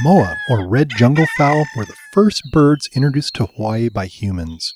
[0.00, 4.72] Moa, or red jungle fowl, were the first birds introduced to Hawaii by humans,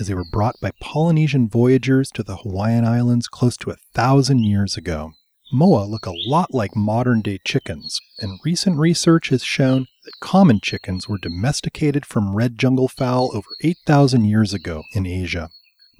[0.00, 4.38] as they were brought by Polynesian voyagers to the Hawaiian Islands close to a thousand
[4.44, 5.12] years ago.
[5.52, 10.58] Moa look a lot like modern day chickens, and recent research has shown that common
[10.58, 15.50] chickens were domesticated from red jungle fowl over 8,000 years ago in Asia.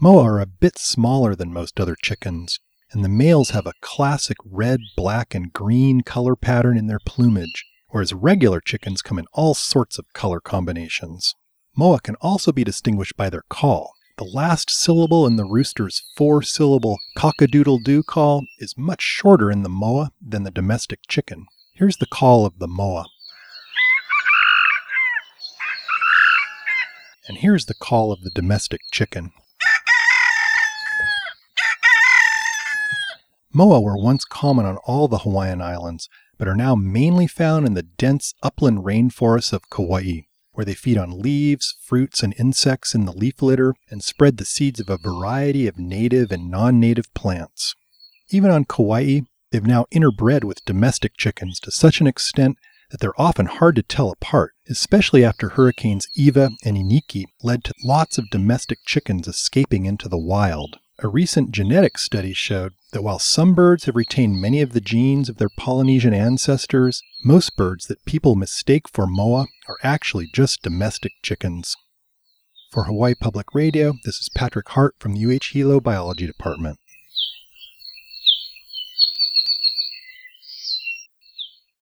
[0.00, 2.58] Moa are a bit smaller than most other chickens,
[2.90, 7.66] and the males have a classic red, black, and green color pattern in their plumage,
[7.92, 11.34] whereas regular chickens come in all sorts of color combinations.
[11.76, 13.92] Moa can also be distinguished by their call.
[14.18, 19.62] The last syllable in the rooster's four syllable cock-a-doodle doo call is much shorter in
[19.62, 21.46] the moa than the domestic chicken.
[21.74, 23.06] Here's the call of the moa.
[27.28, 29.32] And here's the call of the domestic chicken.
[33.52, 37.74] Moa were once common on all the Hawaiian Islands, but are now mainly found in
[37.74, 40.22] the dense upland rainforests of Kauai
[40.52, 44.44] where they feed on leaves, fruits, and insects in the leaf litter and spread the
[44.44, 47.74] seeds of a variety of native and non native plants.
[48.30, 52.56] Even on Kauai, they've now interbred with domestic chickens to such an extent
[52.90, 57.74] that they're often hard to tell apart, especially after hurricanes Iwa and Iniki led to
[57.82, 60.78] lots of domestic chickens escaping into the wild.
[60.98, 65.28] A recent genetic study showed that while some birds have retained many of the genes
[65.28, 71.12] of their Polynesian ancestors, most birds that people mistake for moa are actually just domestic
[71.22, 71.74] chickens.
[72.70, 76.78] For Hawaii Public Radio, this is Patrick Hart from the UH Hilo Biology Department.